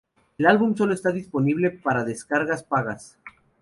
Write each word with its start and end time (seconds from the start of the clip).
El 0.39 0.47
album 0.47 0.75
sólo 0.75 0.95
está 0.95 1.11
disponible 1.11 1.69
para 1.69 2.03
descargas 2.03 2.63
pagas. 2.63 3.19